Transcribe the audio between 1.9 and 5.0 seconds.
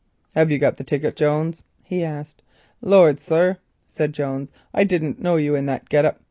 asked. "Lord, sir," said Jones, "I